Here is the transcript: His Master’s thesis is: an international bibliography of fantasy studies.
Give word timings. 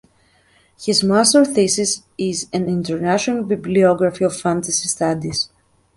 His 0.79 1.03
Master’s 1.03 1.49
thesis 1.53 2.01
is: 2.17 2.47
an 2.51 2.67
international 2.67 3.43
bibliography 3.43 4.25
of 4.25 4.35
fantasy 4.35 4.87
studies. 4.87 5.49